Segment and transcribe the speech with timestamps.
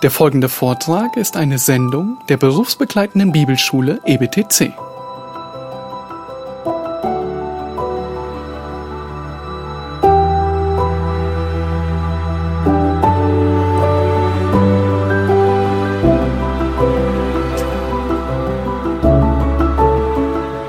[0.00, 4.72] Der folgende Vortrag ist eine Sendung der berufsbegleitenden Bibelschule EBTC.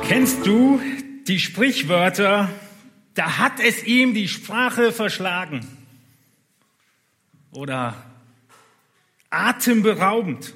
[0.08, 0.82] Kennst du
[1.28, 2.50] die Sprichwörter,
[3.14, 5.68] da hat es ihm die Sprache verschlagen?
[7.52, 7.94] Oder
[9.30, 10.54] atemberaubend?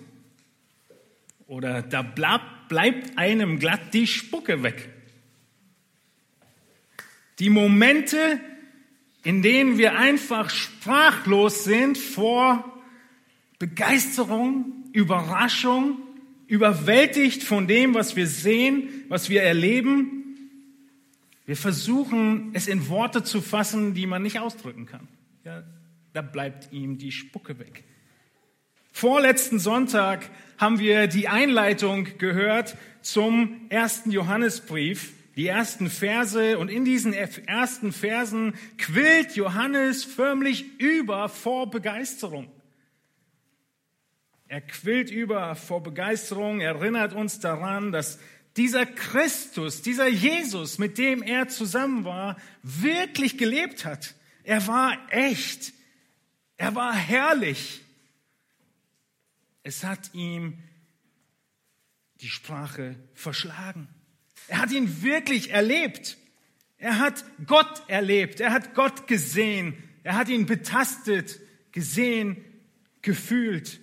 [1.48, 4.90] Oder da bleib, bleibt einem glatt die Spucke weg?
[7.40, 8.40] Die Momente,
[9.24, 12.82] in denen wir einfach sprachlos sind vor
[13.60, 15.98] Begeisterung, Überraschung,
[16.48, 20.24] überwältigt von dem, was wir sehen, was wir erleben.
[21.46, 25.08] Wir versuchen, es in Worte zu fassen, die man nicht ausdrücken kann.
[25.44, 25.64] Ja,
[26.14, 27.84] da bleibt ihm die Spucke weg.
[28.96, 36.60] Vorletzten Sonntag haben wir die Einleitung gehört zum ersten Johannesbrief, die ersten Verse.
[36.60, 42.50] Und in diesen ersten Versen quillt Johannes förmlich über vor Begeisterung.
[44.48, 48.20] Er quillt über vor Begeisterung, erinnert uns daran, dass
[48.58, 54.14] dieser Christus, dieser Jesus, mit dem er zusammen war, wirklich gelebt hat.
[54.44, 55.74] Er war echt.
[56.58, 57.83] Er war herrlich.
[59.64, 60.58] Es hat ihm
[62.22, 63.88] die Sprache verschlagen.
[64.48, 66.18] Er hat ihn wirklich erlebt.
[66.78, 68.40] Er hat Gott erlebt.
[68.42, 69.76] Er hat Gott gesehen.
[70.04, 71.40] Er hat ihn betastet,
[71.72, 72.44] gesehen,
[73.02, 73.80] gefühlt.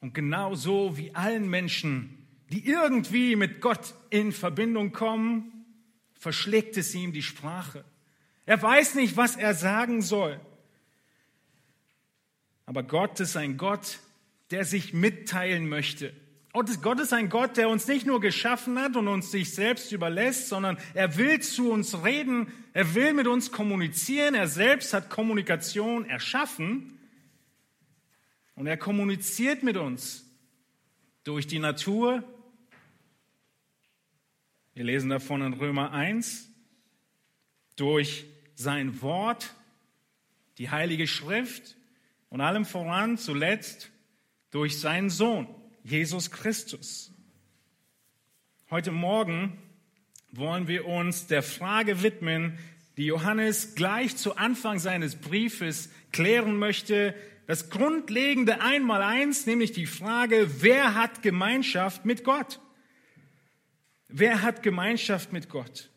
[0.00, 5.64] Und genau so wie allen Menschen, die irgendwie mit Gott in Verbindung kommen,
[6.14, 7.84] verschlägt es ihm die Sprache.
[8.46, 10.40] Er weiß nicht, was er sagen soll.
[12.68, 13.98] Aber Gott ist ein Gott,
[14.50, 16.12] der sich mitteilen möchte.
[16.52, 20.48] Gott ist ein Gott, der uns nicht nur geschaffen hat und uns sich selbst überlässt,
[20.48, 26.04] sondern er will zu uns reden, er will mit uns kommunizieren, er selbst hat Kommunikation
[26.04, 26.98] erschaffen
[28.54, 30.26] und er kommuniziert mit uns
[31.24, 32.22] durch die Natur.
[34.74, 36.50] Wir lesen davon in Römer 1,
[37.76, 38.26] durch
[38.56, 39.54] sein Wort,
[40.58, 41.77] die Heilige Schrift
[42.28, 43.90] und allem voran zuletzt
[44.50, 45.46] durch seinen Sohn,
[45.82, 47.12] Jesus Christus.
[48.70, 49.58] Heute Morgen
[50.30, 52.58] wollen wir uns der Frage widmen,
[52.96, 57.14] die Johannes gleich zu Anfang seines Briefes klären möchte.
[57.46, 62.60] Das grundlegende Einmaleins, nämlich die Frage, wer hat Gemeinschaft mit Gott?
[64.08, 65.90] Wer hat Gemeinschaft mit Gott?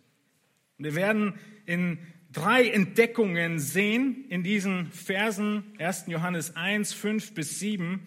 [0.78, 2.00] Wir werden in
[2.32, 6.06] drei Entdeckungen sehen in diesen Versen 1.
[6.08, 8.06] Johannes 1, 5 bis 7,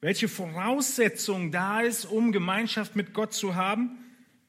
[0.00, 3.98] welche Voraussetzung da ist, um Gemeinschaft mit Gott zu haben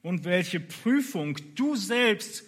[0.02, 2.44] und welche Prüfung du selbst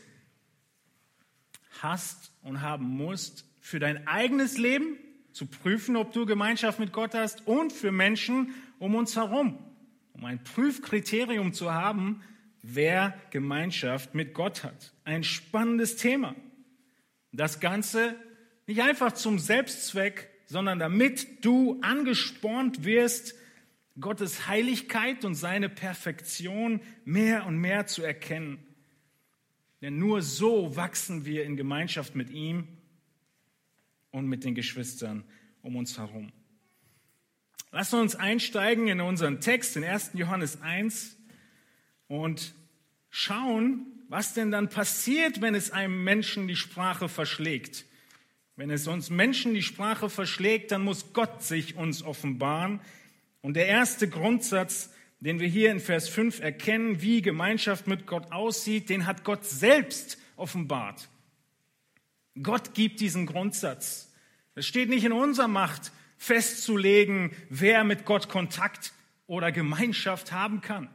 [1.81, 4.99] hast und haben musst für dein eigenes Leben,
[5.33, 9.56] zu prüfen, ob du Gemeinschaft mit Gott hast und für Menschen um uns herum,
[10.12, 12.23] um ein Prüfkriterium zu haben,
[12.63, 14.93] wer Gemeinschaft mit Gott hat.
[15.05, 16.35] Ein spannendes Thema.
[17.33, 18.17] Das Ganze
[18.67, 23.35] nicht einfach zum Selbstzweck, sondern damit du angespornt wirst,
[24.01, 28.59] Gottes Heiligkeit und seine Perfektion mehr und mehr zu erkennen.
[29.83, 32.69] Denn nur so wachsen wir in Gemeinschaft mit ihm
[34.11, 35.25] und mit den Geschwistern
[35.63, 36.33] um uns herum.
[37.71, 40.13] Lass uns einsteigen in unseren Text in 1.
[40.15, 41.18] Johannes 1
[42.09, 42.55] und
[43.11, 47.85] schauen, was denn dann passiert, wenn es einem Menschen die Sprache verschlägt.
[48.57, 52.81] Wenn es uns Menschen die Sprache verschlägt, dann muss Gott sich uns offenbaren.
[53.41, 58.33] Und der erste Grundsatz, den wir hier in Vers 5 erkennen, wie Gemeinschaft mit Gott
[58.33, 61.09] aussieht, den hat Gott selbst offenbart.
[62.43, 64.13] Gott gibt diesen Grundsatz.
[64.55, 68.93] Es steht nicht in unserer Macht, festzulegen, wer mit Gott Kontakt
[69.27, 70.88] oder Gemeinschaft haben kann.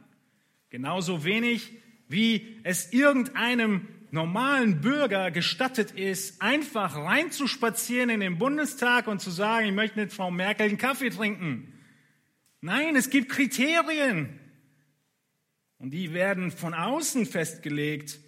[0.74, 1.70] Genauso wenig,
[2.08, 9.68] wie es irgendeinem normalen Bürger gestattet ist, einfach reinzuspazieren in den Bundestag und zu sagen,
[9.68, 11.72] ich möchte mit Frau Merkel einen Kaffee trinken.
[12.60, 14.40] Nein, es gibt Kriterien.
[15.78, 18.18] Und die werden von außen festgelegt.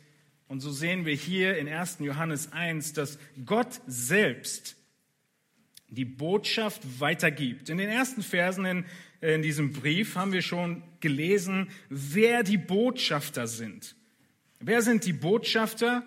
[0.46, 1.96] Und so sehen wir hier in 1.
[1.98, 4.75] Johannes 1, dass Gott selbst
[5.88, 7.68] die Botschaft weitergibt.
[7.68, 8.84] In den ersten Versen in,
[9.20, 13.94] in diesem Brief haben wir schon gelesen, wer die Botschafter sind.
[14.60, 16.06] Wer sind die Botschafter?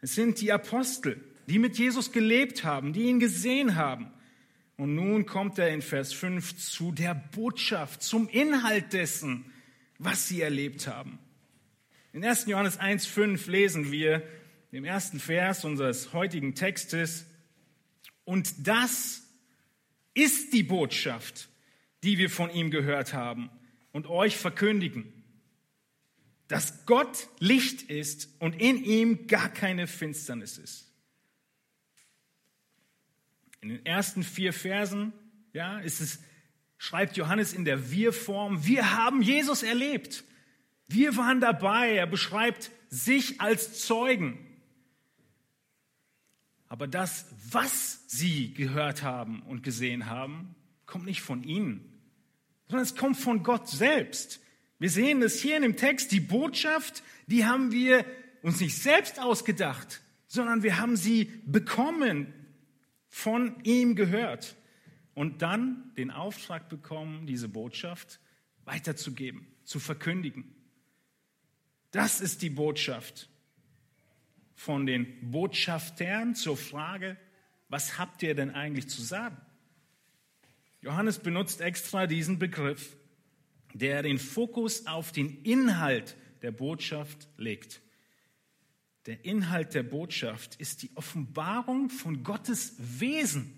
[0.00, 4.10] Es sind die Apostel, die mit Jesus gelebt haben, die ihn gesehen haben.
[4.76, 9.46] Und nun kommt er in Vers 5 zu der Botschaft, zum Inhalt dessen,
[9.98, 11.18] was sie erlebt haben.
[12.12, 12.46] In 1.
[12.46, 14.22] Johannes 1.5 lesen wir
[14.70, 17.26] im ersten Vers unseres heutigen Textes,
[18.26, 19.22] und das
[20.12, 21.48] ist die Botschaft,
[22.02, 23.50] die wir von ihm gehört haben
[23.92, 25.12] und euch verkündigen,
[26.48, 30.92] dass Gott Licht ist und in ihm gar keine Finsternis ist.
[33.60, 35.12] In den ersten vier Versen
[35.52, 36.18] ja, ist es,
[36.78, 40.24] schreibt Johannes in der Wir-Form, wir haben Jesus erlebt.
[40.88, 41.94] Wir waren dabei.
[41.94, 44.45] Er beschreibt sich als Zeugen.
[46.68, 50.54] Aber das, was sie gehört haben und gesehen haben,
[50.84, 52.00] kommt nicht von ihnen,
[52.68, 54.40] sondern es kommt von Gott selbst.
[54.78, 58.04] Wir sehen es hier in dem Text, die Botschaft, die haben wir
[58.42, 62.32] uns nicht selbst ausgedacht, sondern wir haben sie bekommen,
[63.08, 64.56] von ihm gehört
[65.14, 68.20] und dann den Auftrag bekommen, diese Botschaft
[68.66, 70.54] weiterzugeben, zu verkündigen.
[71.92, 73.30] Das ist die Botschaft
[74.56, 77.16] von den Botschaftern zur Frage,
[77.68, 79.36] was habt ihr denn eigentlich zu sagen?
[80.80, 82.96] Johannes benutzt extra diesen Begriff,
[83.74, 87.82] der den Fokus auf den Inhalt der Botschaft legt.
[89.06, 93.52] Der Inhalt der Botschaft ist die Offenbarung von Gottes Wesen.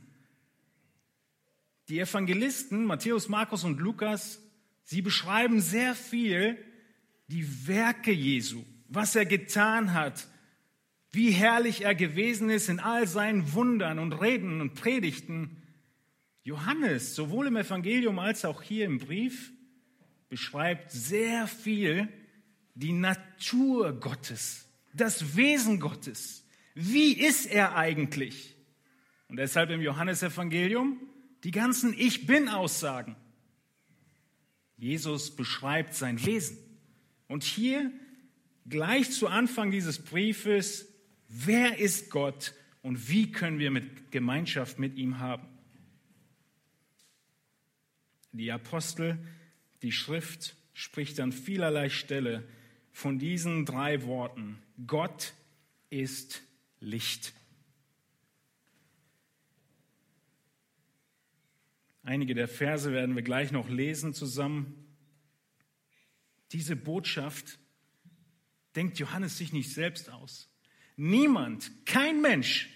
[1.89, 4.43] Die Evangelisten Matthäus, Markus und Lukas,
[4.85, 6.59] sie beschreiben sehr viel
[7.29, 10.29] die Werke Jesu, was er getan hat,
[11.19, 15.61] wie herrlich er gewesen ist in all seinen Wundern und Reden und Predigten.
[16.45, 19.53] Johannes, sowohl im Evangelium als auch hier im Brief,
[20.29, 22.09] beschreibt sehr viel
[22.75, 26.47] die Natur Gottes, das Wesen Gottes.
[26.77, 28.55] Wie ist er eigentlich?
[29.27, 31.01] Und deshalb im Johannesevangelium
[31.43, 33.17] die ganzen Ich bin-Aussagen.
[34.77, 36.59] Jesus beschreibt sein Wesen.
[37.27, 37.91] Und hier
[38.69, 40.88] gleich zu Anfang dieses Briefes,
[41.29, 45.47] wer ist Gott und wie können wir mit Gemeinschaft mit ihm haben?
[48.33, 49.19] Die Apostel,
[49.83, 52.47] die Schrift spricht an vielerlei Stelle
[52.93, 54.63] von diesen drei Worten.
[54.87, 55.35] Gott
[55.91, 56.43] ist
[56.81, 57.33] Licht.
[62.03, 64.87] Einige der Verse werden wir gleich noch lesen zusammen.
[66.53, 67.59] Diese Botschaft
[68.77, 70.49] denkt Johannes sich nicht selbst aus.
[71.01, 72.71] Niemand, kein Mensch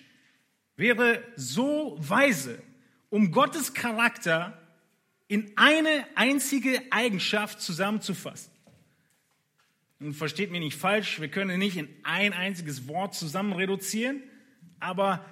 [0.77, 2.63] wäre so weise,
[3.11, 4.57] um Gottes Charakter
[5.27, 8.53] in eine einzige Eigenschaft zusammenzufassen.
[9.99, 14.23] Nun versteht mich nicht falsch, wir können nicht in ein einziges Wort zusammen reduzieren,
[14.79, 15.25] aber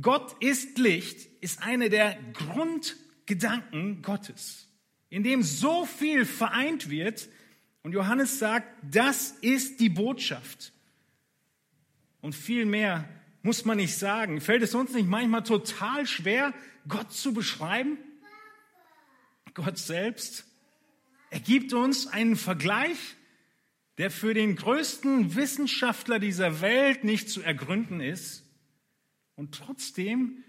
[0.00, 4.66] Gott ist Licht ist eine der Grundgedanken Gottes,
[5.10, 7.28] in dem so viel vereint wird.
[7.84, 10.72] Und Johannes sagt, das ist die Botschaft.
[12.20, 13.08] Und viel mehr
[13.42, 14.40] muss man nicht sagen.
[14.40, 16.52] Fällt es uns nicht manchmal total schwer,
[16.88, 17.98] Gott zu beschreiben?
[19.54, 20.46] Gott selbst?
[21.30, 22.98] Er gibt uns einen Vergleich
[24.00, 28.46] der für den größten Wissenschaftler dieser Welt nicht zu ergründen ist
[29.34, 30.42] und trotzdem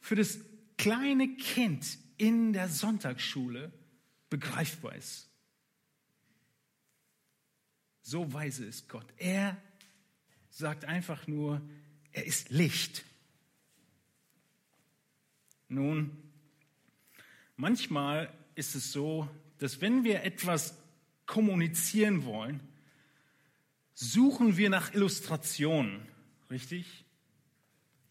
[0.00, 0.38] für das
[0.78, 3.72] kleine Kind in der Sonntagsschule
[4.30, 5.28] begreifbar ist.
[8.02, 9.06] So weise ist Gott.
[9.16, 9.56] Er
[10.52, 11.62] sagt einfach nur,
[12.12, 13.04] er ist Licht.
[15.68, 16.10] Nun,
[17.56, 19.28] manchmal ist es so,
[19.58, 20.76] dass wenn wir etwas
[21.24, 22.60] kommunizieren wollen,
[23.94, 26.06] suchen wir nach Illustrationen,
[26.50, 27.04] richtig?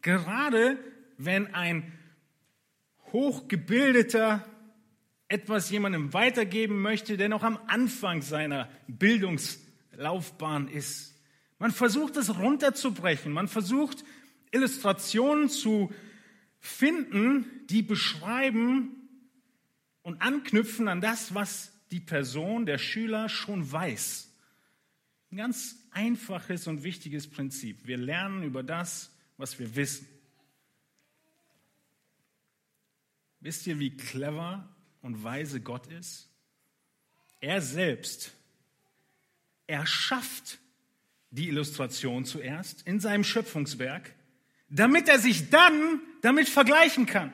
[0.02, 0.80] Gerade
[1.18, 1.92] wenn ein
[3.14, 4.44] hochgebildeter
[5.28, 11.16] etwas jemandem weitergeben möchte, der noch am Anfang seiner Bildungslaufbahn ist.
[11.62, 14.04] Man versucht es runterzubrechen, man versucht
[14.50, 15.94] Illustrationen zu
[16.58, 19.08] finden, die beschreiben
[20.02, 24.34] und anknüpfen an das, was die Person, der Schüler schon weiß.
[25.30, 27.86] Ein ganz einfaches und wichtiges Prinzip.
[27.86, 30.08] Wir lernen über das, was wir wissen.
[33.40, 34.68] Wisst ihr, wie clever
[35.04, 36.28] und weise Gott ist?
[37.40, 38.34] Er selbst
[39.68, 40.58] erschafft
[41.32, 44.14] die Illustration zuerst in seinem Schöpfungswerk,
[44.70, 47.34] damit er sich dann damit vergleichen kann.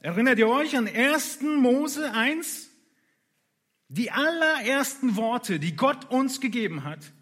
[0.00, 1.42] Erinnert ihr euch an 1.
[1.42, 2.70] Mose 1?
[3.88, 7.12] Die allerersten Worte, die Gott uns gegeben hat,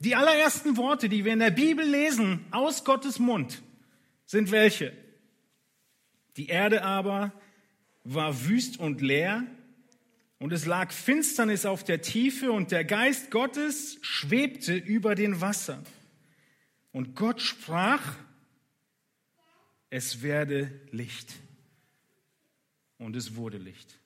[0.00, 3.62] die allerersten Worte, die wir in der Bibel lesen, aus Gottes Mund,
[4.26, 4.92] sind welche?
[6.36, 7.32] Die Erde aber
[8.04, 9.46] war wüst und leer
[10.42, 15.86] und es lag Finsternis auf der Tiefe und der Geist Gottes schwebte über den Wassern.
[16.90, 18.16] Und Gott sprach,
[19.88, 21.32] es werde Licht.
[22.98, 24.00] Und es wurde Licht.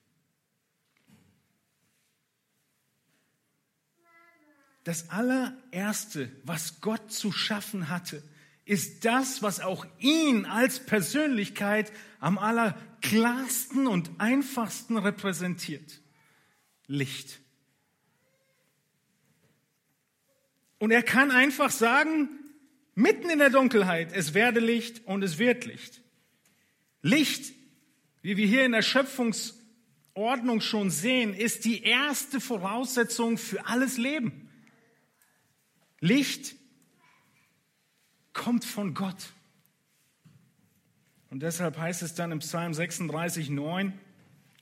[4.83, 8.21] Das allererste, was Gott zu schaffen hatte,
[8.63, 15.99] ist das, was auch ihn als Persönlichkeit am allerklarsten und einfachsten repräsentiert.
[16.87, 17.39] Licht.
[20.79, 22.29] Und er kann einfach sagen,
[22.95, 26.01] mitten in der Dunkelheit, es werde Licht und es wird Licht.
[27.01, 27.53] Licht,
[28.21, 34.49] wie wir hier in der Schöpfungsordnung schon sehen, ist die erste Voraussetzung für alles Leben.
[35.99, 36.55] Licht
[38.33, 39.31] kommt von Gott.
[41.29, 43.93] Und deshalb heißt es dann im Psalm 36, 9,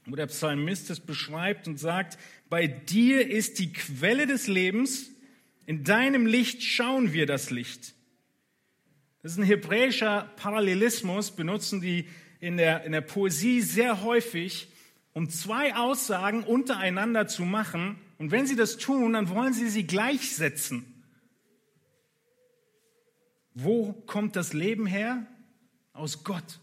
[0.05, 2.17] wo der Psalmist es beschreibt und sagt,
[2.49, 5.11] bei dir ist die Quelle des Lebens,
[5.65, 7.95] in deinem Licht schauen wir das Licht.
[9.23, 12.07] Das ist ein hebräischer Parallelismus, benutzen die
[12.39, 14.67] in der, in der Poesie sehr häufig,
[15.13, 17.99] um zwei Aussagen untereinander zu machen.
[18.19, 20.85] Und wenn sie das tun, dann wollen sie sie gleichsetzen.
[23.55, 25.25] Wo kommt das Leben her?
[25.93, 26.59] Aus Gott.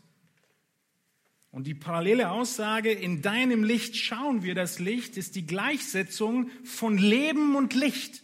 [1.53, 6.97] Und die parallele Aussage, in deinem Licht schauen wir das Licht, ist die Gleichsetzung von
[6.97, 8.23] Leben und Licht.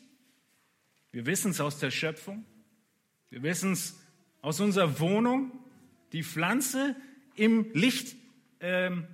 [1.12, 2.46] Wir wissen es aus der Schöpfung.
[3.28, 4.00] Wir wissen es
[4.40, 5.52] aus unserer Wohnung.
[6.12, 6.96] Die Pflanze
[7.34, 8.16] im Licht
[8.60, 9.06] ähm,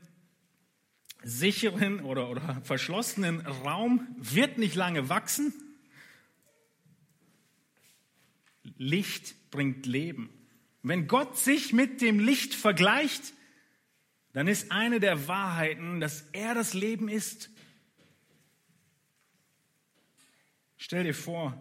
[1.24, 5.52] sicheren oder, oder verschlossenen Raum wird nicht lange wachsen.
[8.78, 10.30] Licht bringt Leben.
[10.84, 13.34] Wenn Gott sich mit dem Licht vergleicht,
[14.34, 17.50] dann ist eine der Wahrheiten, dass er das Leben ist.
[20.76, 21.56] Stell dir vor,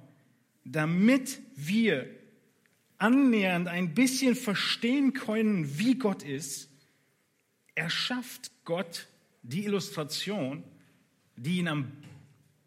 [0.65, 2.09] damit wir
[2.97, 6.69] annähernd ein bisschen verstehen können, wie Gott ist,
[7.75, 9.07] erschafft Gott
[9.43, 10.63] die Illustration,
[11.35, 11.91] die ihn am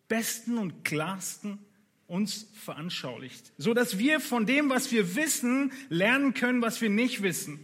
[0.09, 1.59] besten und klarsten
[2.07, 7.23] uns veranschaulicht, so dass wir von dem, was wir wissen, lernen können, was wir nicht
[7.23, 7.59] wissen,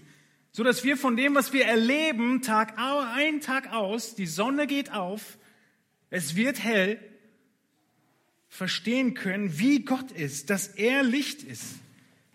[0.52, 4.92] so dass wir von dem, was wir erleben, Tag ein, Tag aus, die Sonne geht
[4.92, 5.38] auf,
[6.10, 7.00] es wird hell,
[8.48, 11.76] verstehen können, wie Gott ist, dass er Licht ist.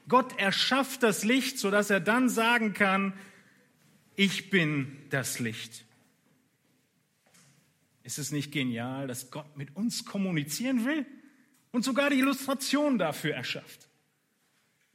[0.07, 3.13] Gott erschafft das Licht, so dass er dann sagen kann,
[4.15, 5.85] ich bin das Licht.
[8.03, 11.05] Ist es nicht genial, dass Gott mit uns kommunizieren will?
[11.71, 13.87] und sogar die Illustration dafür erschafft,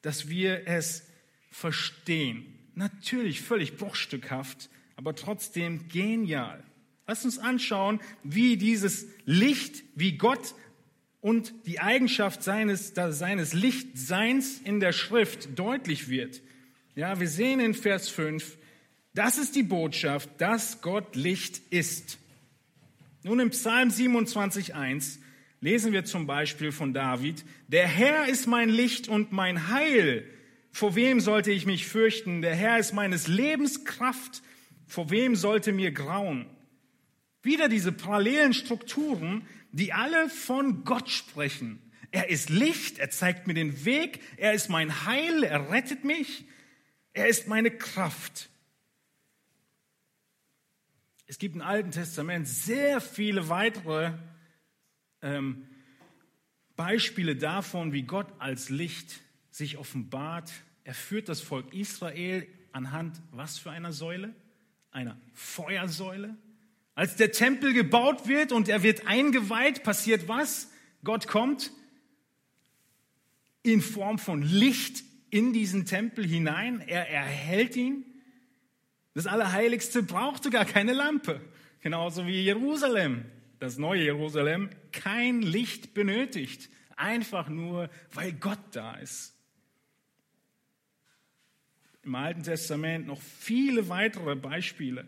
[0.00, 1.06] dass wir es
[1.50, 2.51] verstehen.
[2.74, 6.62] Natürlich völlig bruchstückhaft, aber trotzdem genial.
[7.06, 10.54] Lass uns anschauen, wie dieses Licht, wie Gott
[11.20, 16.40] und die Eigenschaft seines, seines Lichtseins in der Schrift deutlich wird.
[16.94, 18.58] Ja, wir sehen in Vers 5,
[19.14, 22.18] das ist die Botschaft, dass Gott Licht ist.
[23.22, 25.20] Nun im Psalm 27, 1
[25.60, 30.24] lesen wir zum Beispiel von David, der Herr ist mein Licht und mein Heil.
[30.72, 32.40] Vor wem sollte ich mich fürchten?
[32.40, 34.42] Der Herr ist meines Lebens Kraft.
[34.86, 36.46] Vor wem sollte mir grauen?
[37.42, 41.78] Wieder diese parallelen Strukturen, die alle von Gott sprechen.
[42.10, 46.44] Er ist Licht, er zeigt mir den Weg, er ist mein Heil, er rettet mich,
[47.12, 48.48] er ist meine Kraft.
[51.26, 54.12] Es gibt im Alten Testament sehr viele weitere
[55.22, 55.66] ähm,
[56.76, 59.20] Beispiele davon, wie Gott als Licht
[59.52, 60.50] sich offenbart.
[60.82, 64.34] Er führt das Volk Israel anhand was für einer Säule?
[64.90, 66.36] Einer Feuersäule.
[66.96, 70.68] Als der Tempel gebaut wird und er wird eingeweiht, passiert was?
[71.04, 71.70] Gott kommt
[73.62, 76.80] in Form von Licht in diesen Tempel hinein.
[76.80, 78.04] Er erhält ihn.
[79.14, 81.40] Das Allerheiligste brauchte gar keine Lampe.
[81.80, 83.24] Genauso wie Jerusalem
[83.62, 89.34] das neue Jerusalem kein Licht benötigt, einfach nur, weil Gott da ist.
[92.04, 95.06] Im Alten Testament noch viele weitere Beispiele.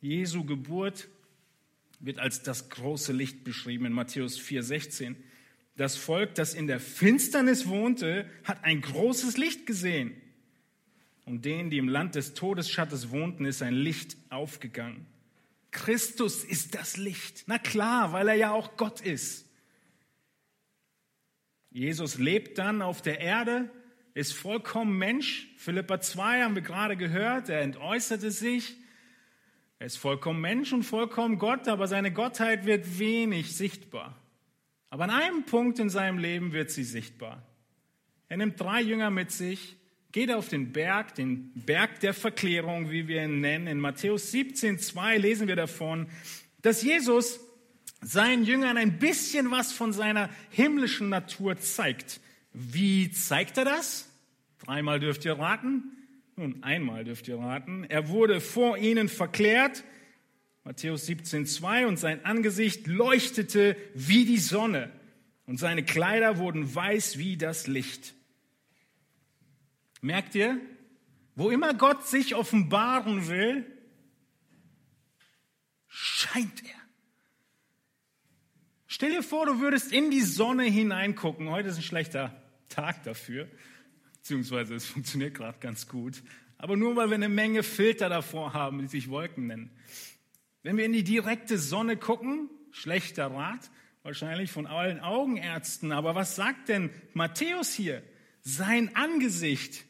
[0.00, 1.08] Jesu Geburt
[2.00, 5.14] wird als das große Licht beschrieben in Matthäus 4,16.
[5.76, 10.20] Das Volk, das in der Finsternis wohnte, hat ein großes Licht gesehen.
[11.26, 15.06] Und denen, die im Land des Todesschattes wohnten, ist ein Licht aufgegangen.
[15.70, 17.44] Christus ist das Licht.
[17.46, 19.46] Na klar, weil er ja auch Gott ist.
[21.70, 23.70] Jesus lebt dann auf der Erde
[24.14, 25.48] ist vollkommen Mensch.
[25.56, 28.76] Philippa 2 haben wir gerade gehört, er entäußerte sich.
[29.78, 34.16] Er ist vollkommen Mensch und vollkommen Gott, aber seine Gottheit wird wenig sichtbar.
[34.90, 37.46] Aber an einem Punkt in seinem Leben wird sie sichtbar.
[38.28, 39.76] Er nimmt drei Jünger mit sich,
[40.12, 43.68] geht auf den Berg, den Berg der Verklärung, wie wir ihn nennen.
[43.68, 46.08] In Matthäus 17, 2 lesen wir davon,
[46.62, 47.40] dass Jesus
[48.02, 52.20] seinen Jüngern ein bisschen was von seiner himmlischen Natur zeigt.
[52.52, 54.08] Wie zeigt er das?
[54.58, 55.96] Dreimal dürft ihr raten.
[56.36, 57.84] Nun, einmal dürft ihr raten.
[57.84, 59.84] Er wurde vor ihnen verklärt.
[60.64, 64.90] Matthäus 17, 2 und sein Angesicht leuchtete wie die Sonne
[65.46, 68.14] und seine Kleider wurden weiß wie das Licht.
[70.00, 70.60] Merkt ihr?
[71.34, 73.64] Wo immer Gott sich offenbaren will,
[75.88, 76.80] scheint er.
[78.86, 81.48] Stell dir vor, du würdest in die Sonne hineingucken.
[81.48, 82.39] Heute ist ein schlechter
[82.70, 83.48] Tag dafür,
[84.14, 86.22] beziehungsweise es funktioniert gerade ganz gut.
[86.56, 89.70] Aber nur weil wir eine Menge Filter davor haben, die sich Wolken nennen.
[90.62, 93.70] Wenn wir in die direkte Sonne gucken, schlechter Rat,
[94.02, 95.92] wahrscheinlich von allen Augenärzten.
[95.92, 98.02] Aber was sagt denn Matthäus hier?
[98.42, 99.84] Sein Angesicht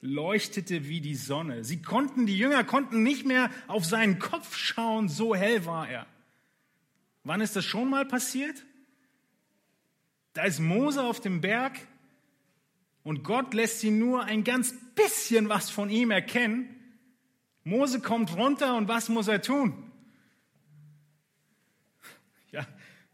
[0.00, 1.64] leuchtete wie die Sonne.
[1.64, 6.06] Sie konnten, die Jünger konnten nicht mehr auf seinen Kopf schauen, so hell war er.
[7.24, 8.64] Wann ist das schon mal passiert?
[10.32, 11.78] Da ist Mose auf dem Berg
[13.02, 16.68] und Gott lässt sie nur ein ganz bisschen was von ihm erkennen.
[17.64, 19.90] Mose kommt runter und was muss er tun?
[22.50, 22.66] Ja,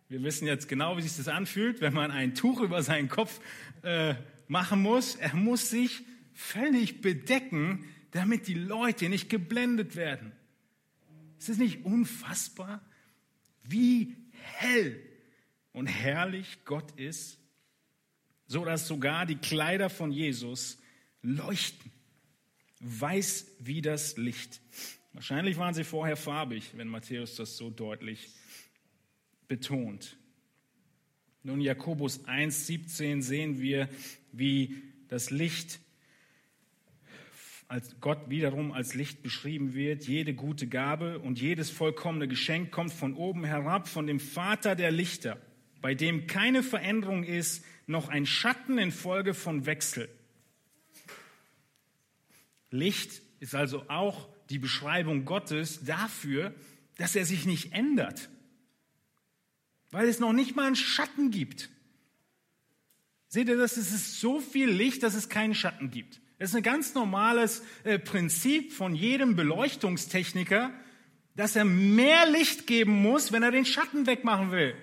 [0.09, 3.41] wir wissen jetzt genau, wie sich das anfühlt, wenn man ein Tuch über seinen Kopf
[3.83, 4.15] äh,
[4.49, 5.17] machen muss.
[5.17, 6.03] Er muss sich
[6.35, 10.33] völlig bedecken, damit die Leute nicht geblendet werden.
[11.39, 12.81] Ist es nicht unfassbar?
[13.69, 15.01] wie hell
[15.73, 17.39] und herrlich Gott ist,
[18.49, 20.79] so dass sogar die Kleider von Jesus
[21.23, 21.93] leuchten,
[22.81, 24.61] weiß wie das Licht.
[25.13, 28.29] Wahrscheinlich waren sie vorher farbig, wenn Matthäus das so deutlich
[29.47, 30.17] betont.
[31.43, 33.89] Nun, Jakobus 1,17 sehen wir,
[34.33, 35.81] wie das Licht
[37.69, 40.09] als Gott wiederum als Licht beschrieben wird.
[40.09, 44.91] Jede gute Gabe und jedes vollkommene Geschenk kommt von oben herab, von dem Vater der
[44.91, 45.39] Lichter,
[45.83, 50.09] bei dem keine Veränderung ist, noch ein Schatten infolge von Wechsel.
[52.71, 56.55] Licht ist also auch die Beschreibung Gottes dafür,
[56.97, 58.29] dass er sich nicht ändert,
[59.91, 61.71] weil es noch nicht mal einen Schatten gibt.
[63.29, 63.77] Seht ihr das?
[63.77, 66.21] Es ist so viel Licht, dass es keinen Schatten gibt.
[66.39, 70.73] Das ist ein ganz normales äh, Prinzip von jedem Beleuchtungstechniker,
[71.37, 74.75] dass er mehr Licht geben muss, wenn er den Schatten wegmachen will.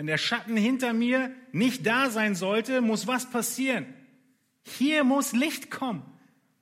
[0.00, 3.84] Wenn der Schatten hinter mir nicht da sein sollte, muss was passieren?
[4.64, 6.02] Hier muss Licht kommen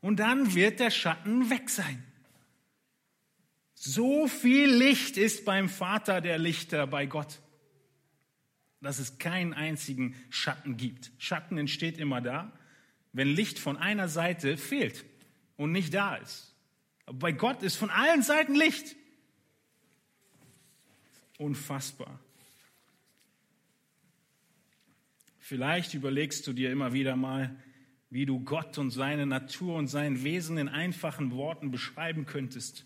[0.00, 2.02] und dann wird der Schatten weg sein.
[3.74, 7.38] So viel Licht ist beim Vater der Lichter, bei Gott,
[8.80, 11.12] dass es keinen einzigen Schatten gibt.
[11.18, 12.50] Schatten entsteht immer da,
[13.12, 15.04] wenn Licht von einer Seite fehlt
[15.56, 16.56] und nicht da ist.
[17.06, 18.96] Aber bei Gott ist von allen Seiten Licht.
[21.38, 22.18] Unfassbar.
[25.48, 27.56] Vielleicht überlegst du dir immer wieder mal,
[28.10, 32.84] wie du Gott und seine Natur und sein Wesen in einfachen Worten beschreiben könntest.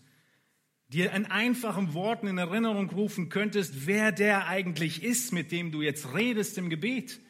[0.89, 5.83] Dir in einfachen Worten in Erinnerung rufen könntest, wer der eigentlich ist, mit dem du
[5.83, 7.21] jetzt redest im Gebet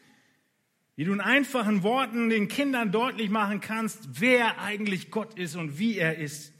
[0.95, 5.79] wie du in einfachen Worten den Kindern deutlich machen kannst, wer eigentlich Gott ist und
[5.79, 6.53] wie er ist.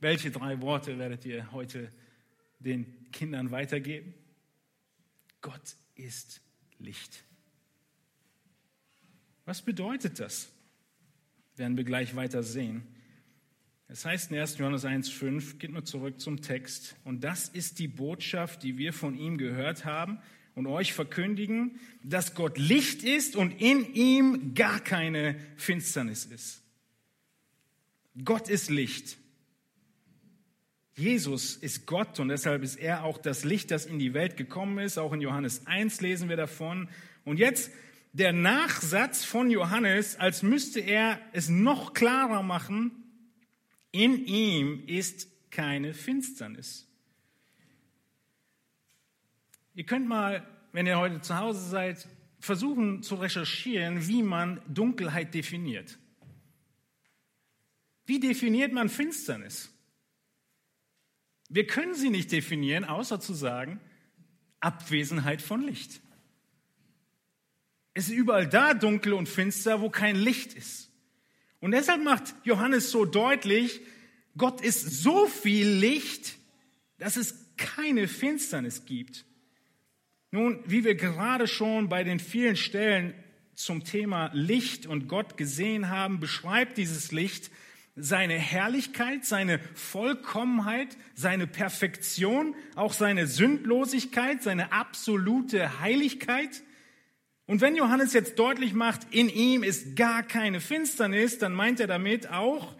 [0.00, 1.92] Welche drei Worte werdet ihr heute
[2.58, 4.12] den Kindern weitergeben?
[5.40, 6.42] Gott ist
[6.78, 7.24] Licht.
[9.44, 10.48] Was bedeutet das?
[11.56, 12.86] Werden wir gleich weiter sehen.
[13.88, 14.58] Es heißt in 1.
[14.58, 16.96] Johannes 1,5, geht nur zurück zum Text.
[17.04, 20.18] Und das ist die Botschaft, die wir von ihm gehört haben
[20.56, 26.62] und euch verkündigen, dass Gott Licht ist und in ihm gar keine Finsternis ist.
[28.24, 29.18] Gott ist Licht.
[30.96, 34.78] Jesus ist Gott und deshalb ist er auch das Licht, das in die Welt gekommen
[34.78, 34.96] ist.
[34.96, 36.88] Auch in Johannes 1 lesen wir davon.
[37.24, 37.70] Und jetzt
[38.14, 42.92] der Nachsatz von Johannes, als müsste er es noch klarer machen,
[43.92, 46.88] in ihm ist keine Finsternis.
[49.74, 52.08] Ihr könnt mal, wenn ihr heute zu Hause seid,
[52.40, 55.98] versuchen zu recherchieren, wie man Dunkelheit definiert.
[58.06, 59.75] Wie definiert man Finsternis?
[61.48, 63.80] Wir können sie nicht definieren, außer zu sagen,
[64.60, 66.00] Abwesenheit von Licht.
[67.94, 70.90] Es ist überall da dunkel und finster, wo kein Licht ist.
[71.60, 73.80] Und deshalb macht Johannes so deutlich,
[74.36, 76.36] Gott ist so viel Licht,
[76.98, 79.24] dass es keine Finsternis gibt.
[80.30, 83.14] Nun, wie wir gerade schon bei den vielen Stellen
[83.54, 87.50] zum Thema Licht und Gott gesehen haben, beschreibt dieses Licht
[87.96, 96.62] seine Herrlichkeit, seine Vollkommenheit, seine Perfektion, auch seine Sündlosigkeit, seine absolute Heiligkeit.
[97.46, 101.86] Und wenn Johannes jetzt deutlich macht, in ihm ist gar keine Finsternis, dann meint er
[101.86, 102.74] damit auch,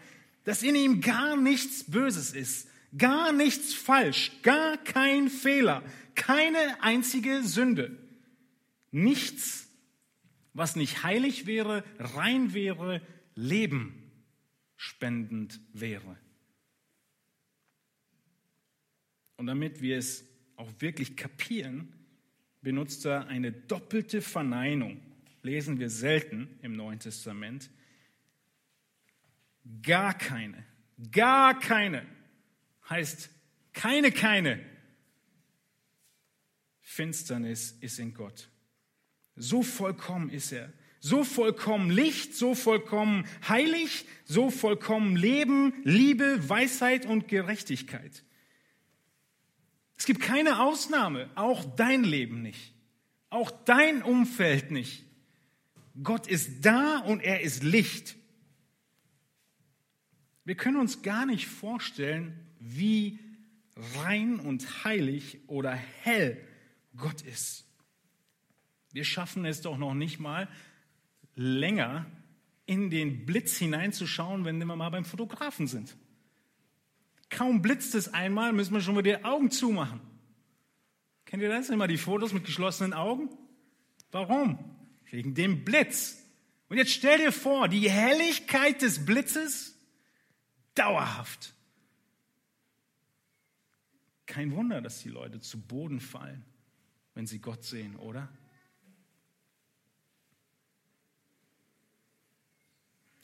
[0.45, 5.83] dass in ihm gar nichts Böses ist, gar nichts falsch, gar kein Fehler,
[6.15, 7.97] keine einzige Sünde.
[8.91, 9.69] Nichts,
[10.53, 13.01] was nicht heilig wäre, rein wäre,
[13.35, 14.06] Leben
[14.77, 16.17] spendend wäre.
[19.37, 20.25] Und damit wir es
[20.57, 21.93] auch wirklich kapieren,
[22.63, 25.01] benutzt er eine doppelte Verneinung.
[25.43, 27.71] Lesen wir selten im Neuen Testament.
[29.83, 30.65] Gar keine,
[31.11, 32.07] gar keine
[32.89, 33.31] heißt
[33.73, 34.65] keine, keine.
[36.81, 38.49] Finsternis ist in Gott.
[39.35, 47.07] So vollkommen ist er so vollkommen Licht, so vollkommen heilig, so vollkommen Leben, Liebe, Weisheit
[47.07, 48.25] und Gerechtigkeit.
[49.97, 52.75] Es gibt keine Ausnahme, auch dein Leben nicht,
[53.31, 55.05] auch dein Umfeld nicht.
[56.03, 58.17] Gott ist da und er ist Licht.
[60.45, 63.19] Wir können uns gar nicht vorstellen, wie
[63.97, 66.41] rein und heilig oder hell
[66.97, 67.65] Gott ist.
[68.93, 70.49] Wir schaffen es doch noch nicht mal,
[71.37, 72.07] länger
[72.65, 75.97] in den Blitz hineinzuschauen, wenn wir mal beim Fotografen sind.
[77.31, 80.01] Kaum blitzt es einmal, müssen wir schon mal die Augen zumachen.
[81.25, 81.71] Kennt ihr das?
[81.71, 83.31] Immer die Fotos mit geschlossenen Augen?
[84.11, 84.59] Warum?
[85.11, 86.23] Wegen dem Blitz.
[86.69, 89.77] Und jetzt stell dir vor, die Helligkeit des Blitzes
[90.75, 91.55] dauerhaft.
[94.27, 96.45] Kein Wunder, dass die Leute zu Boden fallen,
[97.15, 98.29] wenn sie Gott sehen, oder?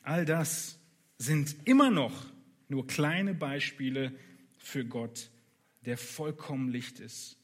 [0.02, 0.78] All das
[1.18, 2.26] sind immer noch
[2.68, 4.12] nur kleine Beispiele
[4.58, 5.30] für Gott,
[5.84, 7.36] der vollkommen Licht ist.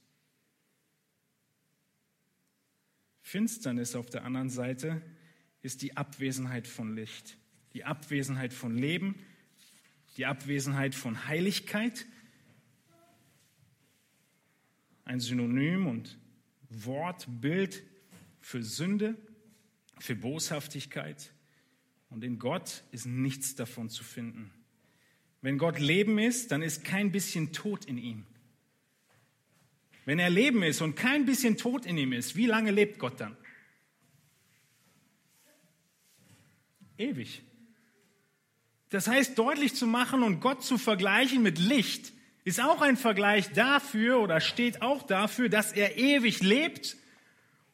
[3.20, 5.02] Finsternis auf der anderen Seite
[5.60, 7.36] ist die Abwesenheit von Licht,
[7.74, 9.16] die Abwesenheit von Leben,
[10.16, 12.06] die Abwesenheit von Heiligkeit.
[15.04, 16.18] Ein Synonym und
[16.70, 17.82] Wortbild
[18.40, 19.16] für Sünde,
[19.98, 21.32] für Boshaftigkeit.
[22.10, 24.50] Und in Gott ist nichts davon zu finden.
[25.40, 28.26] Wenn Gott Leben ist, dann ist kein bisschen Tod in ihm.
[30.04, 33.20] Wenn er Leben ist und kein bisschen Tod in ihm ist, wie lange lebt Gott
[33.20, 33.36] dann?
[36.96, 37.42] Ewig.
[38.90, 42.12] Das heißt, deutlich zu machen und Gott zu vergleichen mit Licht,
[42.44, 46.96] ist auch ein Vergleich dafür oder steht auch dafür, dass er ewig lebt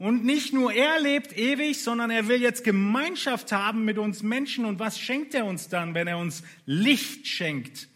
[0.05, 4.67] und nicht nur er lebt ewig, sondern er will jetzt Gemeinschaft haben mit uns Menschen.
[4.67, 7.89] Und was schenkt er uns dann, wenn er uns Licht schenkt?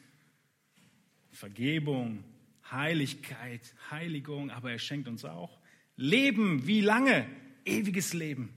[1.31, 2.25] Vergebung,
[2.71, 5.61] Heiligkeit, Heiligung, aber er schenkt uns auch
[5.97, 6.67] Leben.
[6.67, 7.27] Wie lange?
[7.67, 8.57] Ewiges Leben.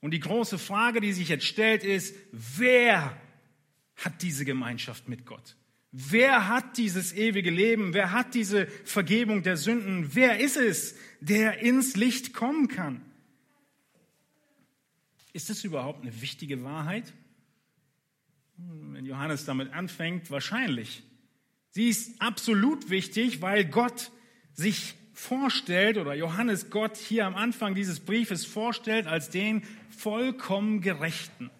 [0.00, 3.14] Und die große Frage, die sich jetzt stellt, ist, wer
[3.96, 5.57] hat diese Gemeinschaft mit Gott?
[5.90, 7.94] Wer hat dieses ewige Leben?
[7.94, 10.14] Wer hat diese Vergebung der Sünden?
[10.14, 13.02] Wer ist es, der ins Licht kommen kann?
[15.32, 17.12] Ist das überhaupt eine wichtige Wahrheit?
[18.56, 21.04] Wenn Johannes damit anfängt, wahrscheinlich.
[21.70, 24.10] Sie ist absolut wichtig, weil Gott
[24.52, 31.50] sich vorstellt oder Johannes Gott hier am Anfang dieses Briefes vorstellt als den vollkommen Gerechten.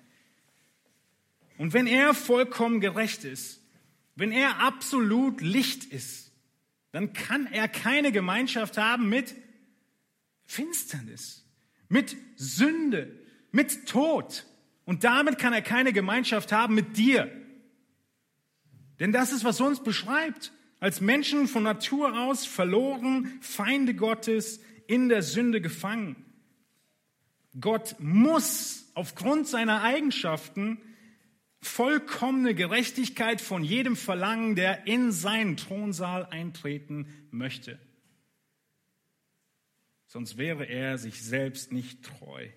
[1.57, 3.61] Und wenn er vollkommen gerecht ist,
[4.19, 6.33] wenn er absolut Licht ist,
[6.91, 9.37] dann kann er keine Gemeinschaft haben mit
[10.45, 11.47] Finsternis,
[11.89, 13.17] mit Sünde,
[13.53, 14.45] mit Tod.
[14.85, 17.31] Und damit kann er keine Gemeinschaft haben mit dir.
[18.99, 20.53] Denn das ist, was uns beschreibt.
[20.81, 26.17] Als Menschen von Natur aus verloren, Feinde Gottes, in der Sünde gefangen.
[27.61, 30.81] Gott muss aufgrund seiner Eigenschaften
[31.61, 37.79] vollkommene Gerechtigkeit von jedem verlangen, der in seinen Thronsaal eintreten möchte.
[40.07, 42.49] Sonst wäre er sich selbst nicht treu.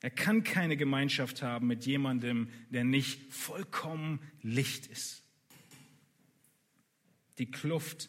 [0.00, 5.24] Er kann keine Gemeinschaft haben mit jemandem, der nicht vollkommen Licht ist.
[7.38, 8.08] Die Kluft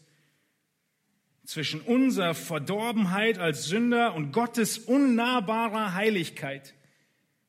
[1.46, 6.76] zwischen unserer Verdorbenheit als Sünder und Gottes unnahbarer Heiligkeit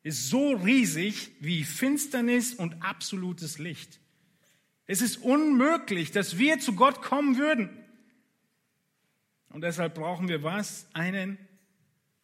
[0.03, 4.01] ist so riesig wie Finsternis und absolutes Licht.
[4.87, 7.71] Es ist unmöglich, dass wir zu Gott kommen würden.
[9.51, 10.87] Und deshalb brauchen wir was?
[10.95, 11.39] Einen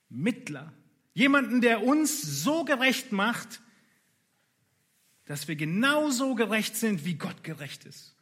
[0.08, 0.72] Mittler.
[1.14, 3.60] Jemanden, der uns so gerecht macht,
[5.26, 8.14] dass wir genauso gerecht sind, wie Gott gerecht ist.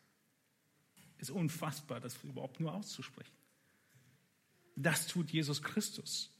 [1.18, 3.32] Ist unfassbar, das überhaupt nur auszusprechen.
[4.76, 6.30] Das tut Jesus Christus.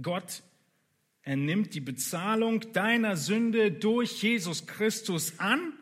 [0.00, 0.42] Gott,
[1.24, 5.72] er nimmt die Bezahlung deiner Sünde durch Jesus Christus an,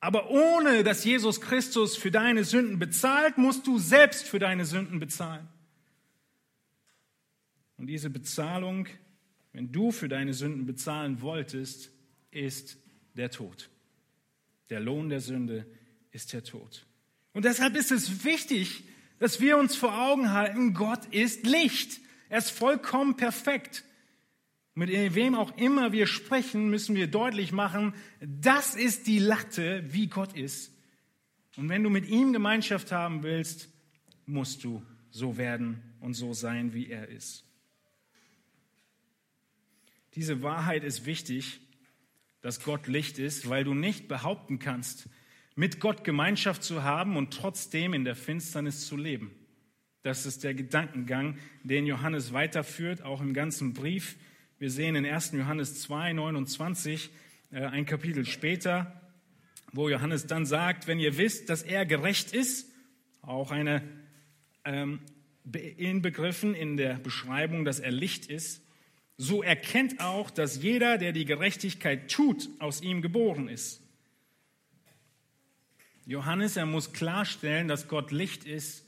[0.00, 4.98] aber ohne dass Jesus Christus für deine Sünden bezahlt, musst du selbst für deine Sünden
[4.98, 5.48] bezahlen.
[7.78, 8.86] Und diese Bezahlung,
[9.52, 11.90] wenn du für deine Sünden bezahlen wolltest,
[12.30, 12.76] ist
[13.14, 13.70] der Tod.
[14.68, 15.64] Der Lohn der Sünde
[16.10, 16.86] ist der Tod.
[17.32, 18.84] Und deshalb ist es wichtig,
[19.20, 22.00] dass wir uns vor Augen halten, Gott ist Licht.
[22.28, 23.84] Er ist vollkommen perfekt.
[24.74, 30.08] Mit wem auch immer wir sprechen, müssen wir deutlich machen, das ist die Latte, wie
[30.08, 30.72] Gott ist.
[31.56, 33.68] Und wenn du mit ihm Gemeinschaft haben willst,
[34.26, 37.44] musst du so werden und so sein, wie er ist.
[40.14, 41.60] Diese Wahrheit ist wichtig,
[42.40, 45.08] dass Gott Licht ist, weil du nicht behaupten kannst,
[45.56, 49.30] mit Gott Gemeinschaft zu haben und trotzdem in der Finsternis zu leben.
[50.02, 54.16] Das ist der Gedankengang, den Johannes weiterführt, auch im ganzen Brief.
[54.60, 55.32] Wir sehen in 1.
[55.32, 57.10] Johannes 2, 29,
[57.50, 59.00] äh, ein Kapitel später,
[59.72, 62.70] wo Johannes dann sagt, wenn ihr wisst, dass er gerecht ist,
[63.20, 63.82] auch eine
[64.64, 65.00] ähm,
[65.52, 68.62] inbegriffen in der Beschreibung, dass er Licht ist,
[69.16, 73.82] so erkennt auch, dass jeder, der die Gerechtigkeit tut, aus ihm geboren ist.
[76.06, 78.86] Johannes, er muss klarstellen, dass Gott Licht ist,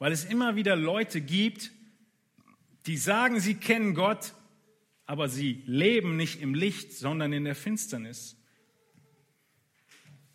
[0.00, 1.70] weil es immer wieder Leute gibt,
[2.86, 4.34] die sagen, sie kennen Gott,
[5.06, 8.36] aber sie leben nicht im Licht, sondern in der Finsternis.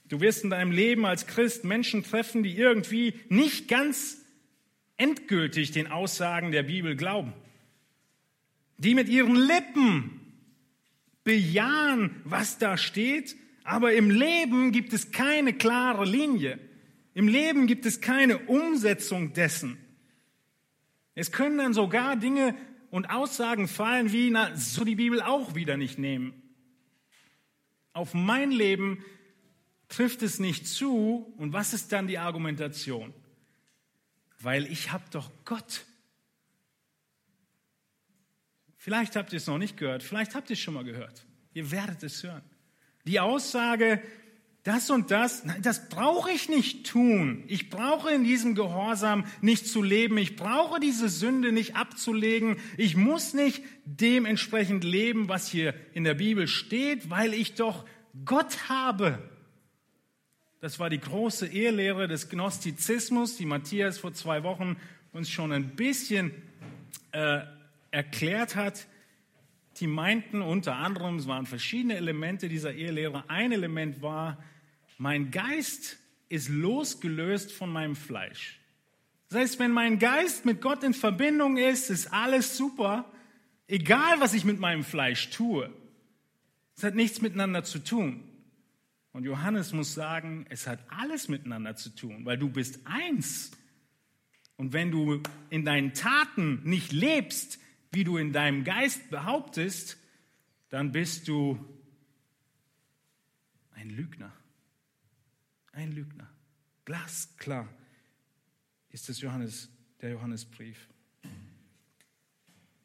[0.08, 4.17] Du wirst in deinem Leben als Christ Menschen treffen, die irgendwie nicht ganz
[4.97, 7.34] endgültig den Aussagen der Bibel glauben
[8.79, 10.21] die mit ihren Lippen
[11.23, 16.60] bejahen, was da steht, aber im Leben gibt es keine klare Linie.
[17.13, 19.77] Im Leben gibt es keine Umsetzung dessen.
[21.13, 22.55] Es können dann sogar Dinge
[22.91, 26.41] und Aussagen fallen wie, na, so die Bibel auch wieder nicht nehmen.
[27.93, 29.04] Auf mein Leben
[29.89, 31.34] trifft es nicht zu.
[31.38, 33.13] Und was ist dann die Argumentation?
[34.39, 35.86] Weil ich habe doch Gott.
[38.78, 41.25] Vielleicht habt ihr es noch nicht gehört, vielleicht habt ihr es schon mal gehört.
[41.54, 42.43] Ihr werdet es hören.
[43.06, 44.02] Die Aussage,
[44.63, 47.43] das und das, nein, das brauche ich nicht tun.
[47.47, 50.17] Ich brauche in diesem Gehorsam nicht zu leben.
[50.17, 52.57] Ich brauche diese Sünde nicht abzulegen.
[52.77, 57.85] Ich muss nicht dementsprechend leben, was hier in der Bibel steht, weil ich doch
[58.25, 59.19] Gott habe.
[60.59, 64.75] Das war die große Ehelehre des Gnostizismus, die Matthias vor zwei Wochen
[65.13, 66.33] uns schon ein bisschen
[67.13, 67.39] äh,
[67.91, 68.87] erklärt hat,
[69.79, 73.29] die meinten unter anderem, es waren verschiedene Elemente dieser Ehelehre.
[73.29, 74.43] Ein Element war,
[74.97, 78.59] mein Geist ist losgelöst von meinem Fleisch.
[79.29, 83.11] Das heißt, wenn mein Geist mit Gott in Verbindung ist, ist alles super,
[83.67, 85.71] egal was ich mit meinem Fleisch tue.
[86.75, 88.23] Es hat nichts miteinander zu tun.
[89.11, 93.51] Und Johannes muss sagen, es hat alles miteinander zu tun, weil du bist eins.
[94.55, 97.59] Und wenn du in deinen Taten nicht lebst,
[97.91, 99.97] wie du in deinem Geist behauptest,
[100.69, 101.60] dann bist du
[103.71, 104.32] ein Lügner.
[105.71, 106.30] Ein Lügner.
[106.86, 107.67] Glasklar
[108.89, 109.69] ist es Johannes,
[110.02, 110.89] der Johannesbrief.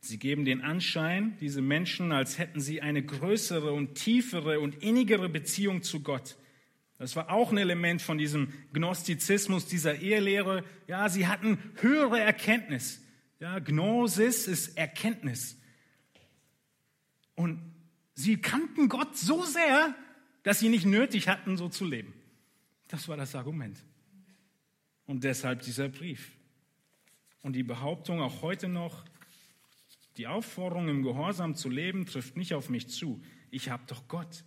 [0.01, 5.31] Sie geben den Anschein, diese Menschen, als hätten sie eine größere und tiefere und innigere
[5.31, 6.37] Beziehung zu Gott.
[6.99, 10.65] Das war auch ein Element von diesem Gnostizismus, dieser Ehelehre.
[10.87, 13.04] Ja, sie hatten höhere Erkenntnis.
[13.41, 15.57] Ja, Gnosis ist Erkenntnis.
[17.35, 17.61] Und
[18.15, 19.95] sie kannten Gott so sehr,
[20.45, 22.15] dass sie nicht nötig hatten, so zu leben.
[22.89, 23.79] Das war das Argument.
[25.07, 26.33] Und deshalb dieser Brief.
[27.43, 29.05] Und die Behauptung auch heute noch,
[30.17, 33.21] die Aufforderung im Gehorsam zu leben, trifft nicht auf mich zu.
[33.51, 34.45] Ich habe doch Gott.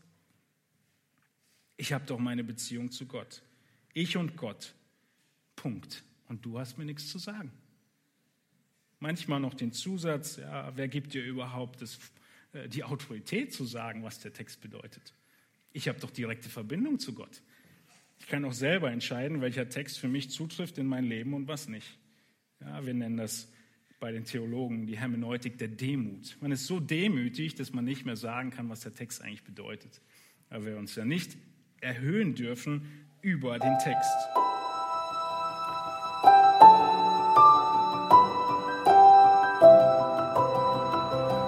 [1.76, 3.44] Ich habe doch meine Beziehung zu Gott.
[3.94, 4.74] Ich und Gott.
[5.56, 6.04] Punkt.
[6.28, 7.52] Und du hast mir nichts zu sagen.
[9.00, 12.00] Manchmal noch den Zusatz, ja, wer gibt dir überhaupt das,
[12.54, 15.14] äh, die Autorität zu sagen, was der Text bedeutet?
[15.72, 17.42] Ich habe doch direkte Verbindung zu Gott.
[18.20, 21.68] Ich kann auch selber entscheiden, welcher Text für mich zutrifft in mein Leben und was
[21.68, 22.00] nicht.
[22.60, 23.52] Ja, wir nennen das
[24.00, 26.38] bei den Theologen die Hermeneutik der Demut.
[26.42, 30.02] Man ist so demütig, dass man nicht mehr sagen kann, was der Text eigentlich bedeutet.
[30.50, 31.38] Aber wir uns ja nicht
[31.82, 32.88] erhöhen dürfen
[33.22, 34.47] über den Text.